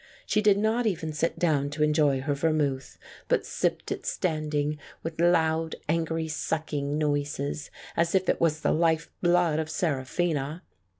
[0.25, 4.79] She did not even sit down to enjoy her vermouth, but sipped it stand ing,
[5.03, 10.63] with loud, angry sucking noises, as if it was the life blood of Seraphina.